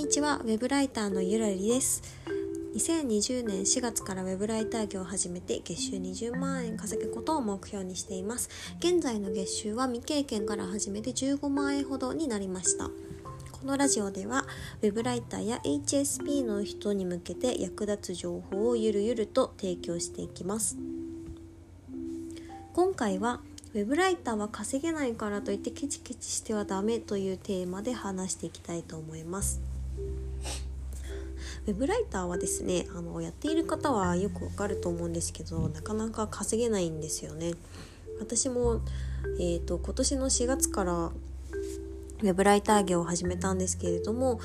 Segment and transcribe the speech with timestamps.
[0.00, 0.38] にちは。
[0.38, 2.02] ウェブライターのゆらりです。
[2.74, 8.48] 2020年4月からウェブライター業を始めて月収20万円稼ぐことを目標にしています。
[8.78, 12.86] 現在の月収は未経験から始めて15万円ほどになりました。
[12.86, 14.46] このラジオでは
[14.80, 20.78] ウェブライターや HSP の人に向けて役立つ情報をゆるゆると提供していきます。
[22.72, 23.42] 今回は
[23.74, 29.60] ウェブライターは稼げないからといってケチケチしてはダメというテーマで話していきたいと思います。
[31.66, 37.52] ウェブライターはですねあのやっている方はよくわかると思うんですけどなかなか稼げないんですよね
[38.18, 38.80] 私も、
[39.38, 44.40] えーと、今年の4月からウェブライター業を始めたんですけれども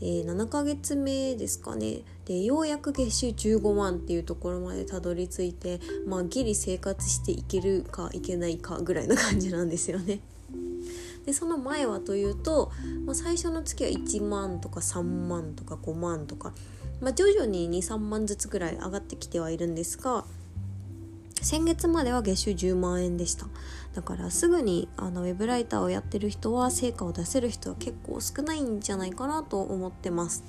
[0.00, 10.20] えー、7ヶ月目ですかねでようやく月収15万っていうところまでたどり着いてまあギリ生活していけるかいけないかぐらいな感じなんですよね。
[11.26, 12.72] でその前はというと、
[13.04, 16.52] まあ、最初の月は1万とか3万とか5万とか、
[17.00, 20.24] まあ、徐々に23万ずつぐらい上がってきてはいるんですが
[21.42, 23.46] 先月までは月収10万円でした。
[23.94, 30.44] だからすぐにあのウェブライターをやってる人は成果を出せる人は結構少ないんじゃないかなと思ってます。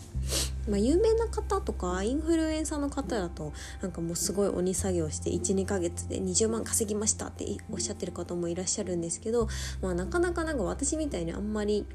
[0.69, 9.47] まあ、有名な方とかインフルエンサーの方だとなんかもうすごい鬼作業して12ヶ月で20万稼ぎましたっておっしゃってる方もいらっしゃるんですけど、
[9.81, 11.85] まあ、なかなかなんか私みたいにあんまり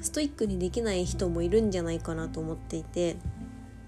[0.00, 3.16] ストイックにできない人もいるんじゃないかなと思っていて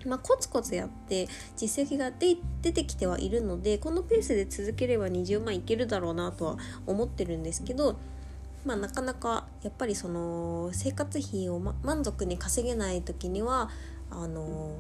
[0.07, 2.37] まあ、コツコツやって実績が出
[2.73, 6.57] てきてはいるのでこのペースで続ければ20万いけるだろうなとは
[6.87, 7.97] 思ってるんですけど、
[8.65, 13.71] まあ、なかなかやっぱりその生活費を、ま、満足に稼げない時には
[14.11, 14.77] あの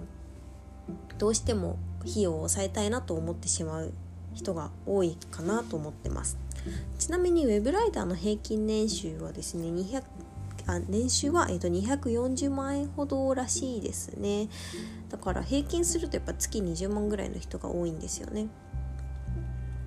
[1.19, 3.93] どうしても費用を抑えたいなと思ってしまう
[4.35, 6.39] 人が多いかなと思ってます。
[6.99, 10.03] ちなみにウェブライターの平均年収はですね200
[10.67, 14.49] あ年収は、えーと、240万円ほどらしいですね。
[15.11, 18.49] だから平均するとやっぱ月20万ぐらいの人が多いんですよね。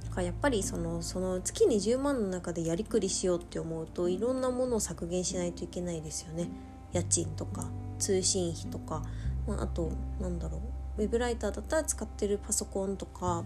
[0.03, 6.49] だからやっぱりそのその月20万の中でやりくりしようって思うといろんなものを削減しないといけないですよね。
[6.93, 7.67] 家賃とか
[7.97, 9.01] 通信費とか、
[9.47, 10.61] まあ、あとなんだろう。
[11.01, 13.43] ウェブライターだったら使ってるパソコンとか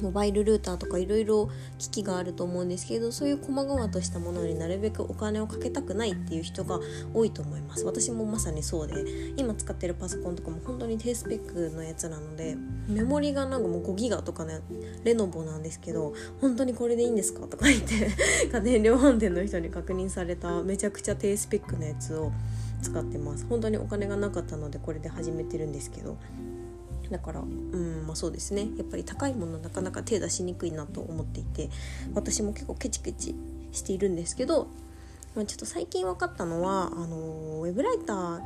[0.00, 1.48] モバイルルーターとかいろいろ
[1.78, 6.78] 機器があると思うんですけどそういう細々としたものになるべくお金をかけたくないっていう人が
[7.14, 7.84] 多いと思います。
[7.84, 9.04] 私もまさにそうで
[9.36, 12.56] 今使ってるパソコンとかも本当に低スペックのやつなので
[12.88, 14.60] メモリがなんかもう5ギガとかね
[15.04, 18.10] レノボなんですけど本当にこれでいいんですかとか言って
[18.52, 22.30] 家電量販店の人に確認されためちゃくちゃ低スペックのやつを
[22.82, 23.46] 使ってます。
[23.48, 26.16] 本当にお金がなかったのでこれで始めてるんですけど。
[27.10, 28.68] だからうんまあそうですね。
[28.76, 31.70] やっぱり高いものなかなか手出しにくいなと思っていて。
[32.14, 33.34] 私も結構ケチケチ
[33.72, 34.68] しているんですけど、
[35.34, 37.16] まあ、ちょっと最近分かったのはあの
[37.62, 38.40] ウェブライター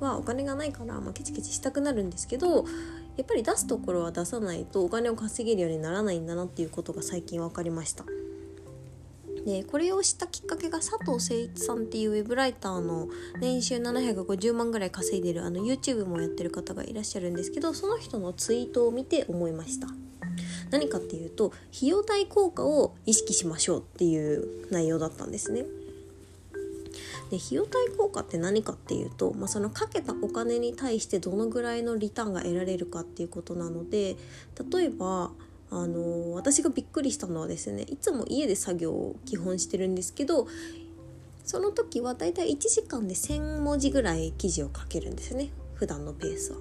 [0.00, 2.64] はお金がないから、まあ、ケチケチしたくなるんですけど。
[3.16, 8.04] やっぱり出すところは出さないとお金を稼げるようにならないんだなっていうことが最近分かりました。
[9.44, 13.08] でこれを知ったきっかけが佐藤誠一さんっていうウェブライターの
[13.40, 19.88] 年収750万ぐらい稼いでるあの YouTube もやってる方がいらっしゃるんですけどその人のツイートを見て思いました。
[20.70, 25.64] 何かっていうと費用対効果を意識しましょうっていう内容だったんですね。
[27.30, 34.16] で費用対効果って何かっていうと、まあ、そのかけたお金に対してどのぐらいのリターンが得られるかっていうことなので
[34.72, 35.30] 例えば
[35.70, 40.46] あの私がびっくりしたのはですねいつも家で作業を基本してるんですけど
[41.44, 46.58] その時はだいたい1時間で1,000文字ぐらい記事を書けるんですね普段のペースは。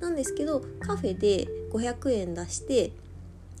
[0.00, 2.92] なんですけどカフェで500円出して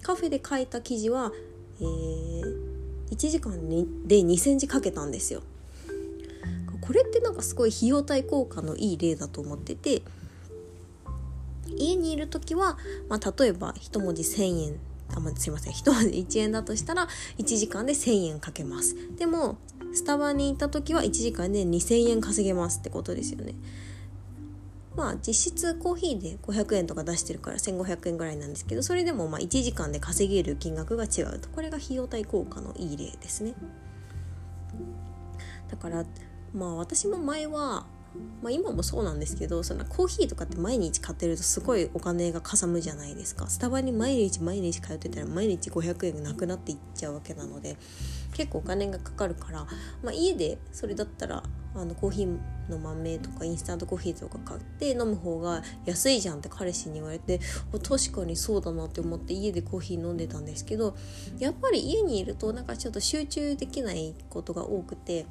[0.02, 1.32] カフェで書いた記事は、
[1.80, 2.58] えー、
[3.10, 5.42] 1時間にで2,000字書けたんですよ。
[6.80, 10.02] これってなんかすごい費用対効果のいい例だと思ってて
[11.76, 14.80] 家にいる時は、まあ、例えば1文字1,000円
[15.14, 15.72] あ、まあ、すいません。
[15.72, 17.08] 1文字1円だとしたら
[17.38, 18.96] 1時間で1,000円かけます。
[19.16, 19.58] でも
[19.92, 23.54] スタバに行った時は1時間で2,000円稼げますってことですよね。
[24.96, 31.48] まあ実質コーヒーで500円とか出してるから1500円ぐらいなんですけどそれでもまあ1時間で稼げる金額が違うと。
[31.48, 33.54] これが費用対効果のいい例ですね。
[35.70, 36.04] だから
[36.52, 37.86] まあ私も前は
[38.42, 43.48] まあ、今もそうなんですけどそのコーヒーとかって毎日買ってるとすごいお金がかさむじゃないですか。
[43.48, 47.76] スタバに毎日毎日通ってたら毎日500円がなくなっていっちゃうわけなので
[48.34, 49.66] 結構お金がかかるから、
[50.02, 51.42] まあ、家でそれだったら
[51.76, 52.38] あのコーヒー
[52.70, 57.40] の豆とかインスタントコーヒーとか買って飲む方が安いじゃんって彼氏に言われて
[57.72, 60.96] 確かにそうだなって思って家でコーヒー飲んでたんですけど
[61.38, 65.26] やっぱり家にいるとなんかちょっと集中できないことが多くて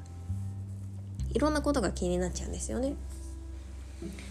[1.34, 2.94] いろんなことが気になっちゃうんですよね。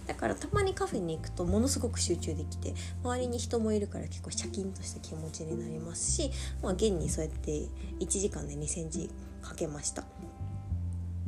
[0.08, 7.52] だからたまにカフェに行くとものすごく集中できて周りに人もいるから結構シャキンとした気持ちになりますし、まあ、現にそうやって
[8.00, 9.10] 1時間で2センチ
[9.42, 10.04] かけました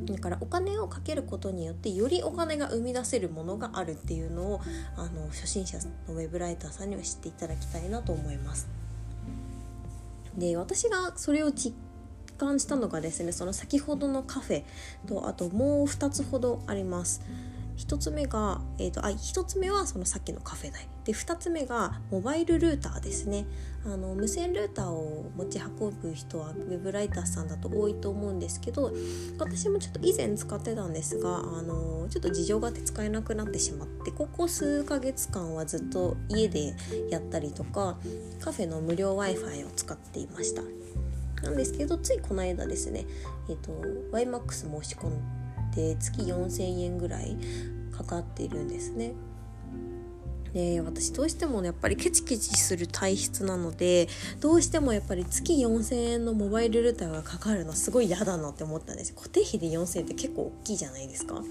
[0.00, 4.60] だからお金をかけることによってよりお金が生み出せるものがあるっていうのを
[4.96, 8.68] あの初心者のウェブライターさんには知っていただきたいなと思います。
[10.36, 11.74] で私がそれを実
[12.36, 14.64] 感したのがですねその先ほどのカフェ
[15.06, 17.22] とあともう2つほどあります。
[17.76, 23.46] 1つ目が、えーと、あ1つ目はそのさっきのカフェ代で2つ目がモバイルルーターですね。
[23.84, 28.92] あの無線ルーターを持ち運ぶ人はウェブライターさんだと多いと思うんですけど
[29.38, 36.74] 私もちょっと以前使ってたんですがあのちょっと事情があって使えなくなってしまってここ数ヶ月間はずっと家で
[37.10, 37.96] やったりとか
[38.40, 40.62] カフェの無料 w i f i を使っていました。
[41.42, 43.06] なんですけどついこの間ですね、
[43.48, 47.36] えーと、と YMAX 申し込んで月4,000円ぐらい
[47.92, 49.12] かかっているんですね。
[50.56, 54.08] で私どうしてもやっぱりケチケチする体質なので
[54.40, 61.42] どうしてもやっぱり月4,000円のモバイルルーターがかかるのすごい嫌だなって思ったんです固定費で4,000円って結構大きいじゃないですかだ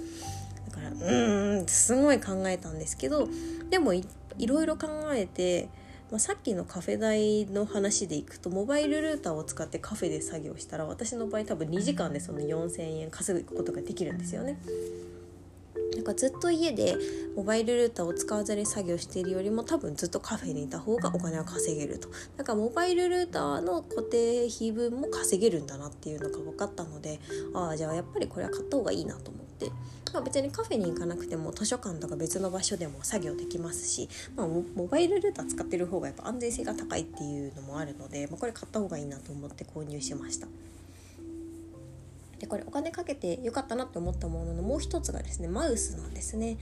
[0.75, 3.27] からうーんすごい考えたんですけど
[3.69, 4.03] でもい
[4.47, 5.69] ろいろ考えて
[6.11, 14.59] まあ、さっきのカフェ代の話でいくとモバイルルーターを使ってカフェで作業したら私の場合多分2時間でその4,000円稼ぐことができるんですよね。
[15.95, 16.95] なんかずっと家で
[17.35, 27.19] モバイルルーターを使わずに作業しているよりも多分ずっとカフェにいた方がお金は稼げるとだからモバイルルーターの固定費分も稼げるんだなっていうのが分かったので
[27.53, 29.69] ああじゃあやっぱりこれは買った方がいいなと思って、
[30.13, 40.47] まあ、別にカフェに行かなくても図書館とか別の場所でも作業できますし、まあ、モバイルルーター使ってる方がやっぱ安全性が高いっていうのもあるので、まあ、これ買った方がいいなと思って購入しました。
[42.39, 46.57] でこれお金かけてよかったなって思ったもののもう一つがですねマウスなんですね。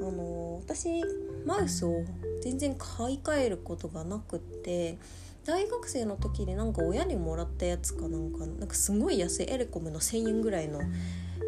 [0.00, 1.02] あの私
[1.44, 2.04] マウスを
[2.42, 4.98] 全然買い替えることがなくって
[5.44, 10.80] 大学生の時になんか親にもらったやつかなんかなんかすごい安いエレコムの1,000円ぐらいの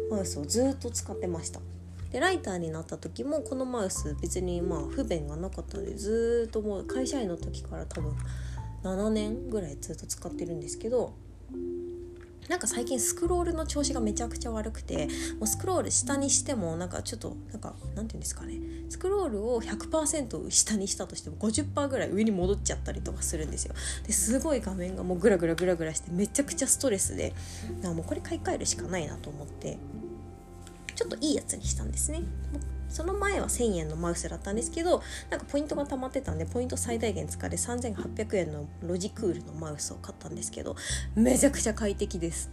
[0.09, 1.59] マウスをずっと使ってました。
[2.11, 8.13] でライターになった時もこのマウス別にまあ不便がなかったのでずっともう会社員の時から多分
[8.83, 11.13] 7年ぐらいずっと使ってるんですけど
[12.47, 15.07] なんか最近スクロールの調子がめちゃくちゃ悪くて
[15.37, 18.59] もうスクロール下にしてもなんかちょっとなんかなんて言うんですかね。
[18.89, 23.75] スクロールを100%下にしたとしても50%ぐらい上に戻っちゃったりとかするんですよ。
[24.05, 27.33] ですごい画面がもうグラグラグラグラしてめちゃくちゃストレスで
[27.83, 29.77] もうこれ買い替えるしかないなと思って
[30.95, 32.23] ちょっといいやつにしたんですね。
[32.89, 40.75] その前は1000円のマウスだったんですけどなんかポイントが溜まってたんでポイント最大限使って3800円のロジクールのマウスを買ったんですけど
[41.15, 42.49] めちゃくちゃ快適です。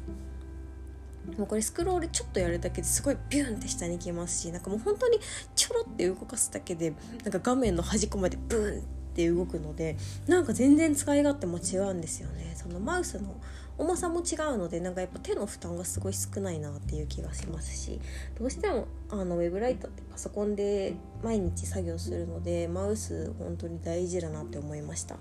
[1.36, 5.18] もうこれスクロールちょっとやるだけですごいビューンって下に来ますしなんかもう本当に
[5.56, 6.94] ちょろって動かすだけで
[7.24, 8.82] なんか画面の端っこまでブーンっ
[9.14, 9.96] て動くので
[10.28, 12.54] なんか全然使い勝手も違うんですよね。
[12.54, 13.34] そのマウスの
[13.78, 18.00] 重さも違うのでなんかやっぱ手の負担がすごい少ないなっていう気がしますし
[18.38, 25.16] どうしてもあのウェブライターってパソコンで毎日作業するのでマウス本当に大事だなって思いました。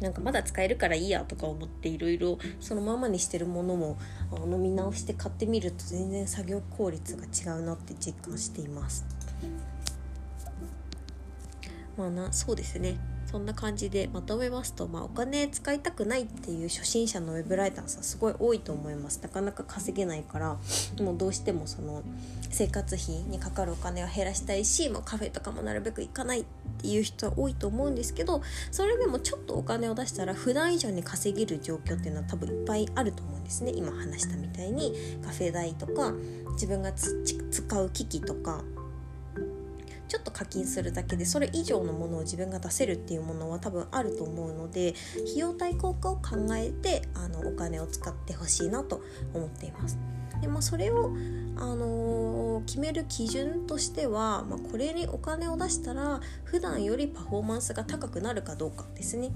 [0.00, 3.98] なんかまだ使えるからいいやとか思っていろいろそのままにしてるものも
[4.30, 9.04] あの見直して買ってみると全然作業効率が違うなって実感しています。
[11.96, 12.96] まあなそうですね。
[13.30, 19.20] そんな感じでまとめますと、まあ、お金使いたくないっていう初心者のウェブライターさんすごい多いと思います。
[19.22, 20.56] なかなか稼げないから
[21.00, 22.02] もうどうしてもその
[22.50, 26.44] 生活費にかかるお金を減らしたいしもうカフェとかもなるべく行かないっ
[26.80, 33.72] ていう人は多いと思うんですけどそれでもちょっとお金を出したら普段以上に稼げる状況っていうのは多分いっぱいあると思うんですね。
[33.74, 36.14] 今話したみたいにカフェ代とか
[36.52, 38.64] 自分が使う機器とか
[40.08, 44.94] ちょっと課金するだけでそれ以上のものを自分が出せるっていうものは多分あると思うので
[45.26, 49.02] 費用対効果を考えてあのお金を使ってほしいなと
[49.34, 49.98] 思っています。
[50.40, 51.10] でまあ、それを、
[51.56, 59.30] あのー、決める基準としては、まあ、これにお金を出したら普段よりパフォーマンスが高くなるかどうかですね。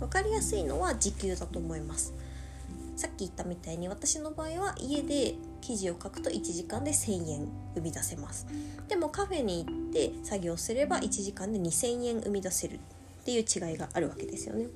[0.00, 2.12] 分かりやすいのは時給だと思います。
[2.96, 8.46] さっき言ったみたいに私の場合は家で記事を書くと1時間で1000円生み出せます
[8.88, 14.66] でもカフェに行って作業すれば1時間で2000円生み出せるっていう違いがあるわけですよね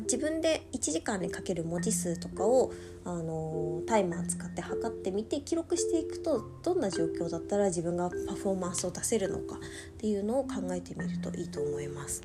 [0.00, 2.72] 自分で1時間にかける文字数とかを、
[3.04, 9.58] あのタイマー使って測ってみて記録していくとどんな状況だったら自分がパフォーマンスを出せるのかっ
[9.98, 12.22] ていうのを考えてみるといいと思います。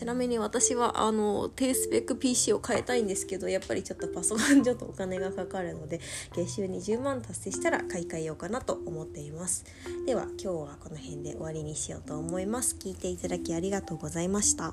[0.00, 6.00] ちなみに私はあの低スペック PC を変えたいんですけどやっぱりちょっとパソコンちょっとお金がかかるので
[6.34, 9.66] 月収20万達成したら買い替えようかなと思っています。
[10.06, 12.78] では今日はこの辺で終わりにしようと思います。
[12.80, 14.72] 聞いていただきありがとうございました。